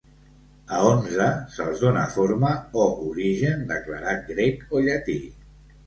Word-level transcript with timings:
A 0.77 0.79
onze 0.91 1.27
se'ls 1.57 1.83
dóna 1.85 2.07
forma 2.15 2.51
o 2.87 2.91
origen 3.13 3.65
declarat 3.77 4.29
grec 4.35 4.69
o 4.81 4.87
llatí. 4.91 5.21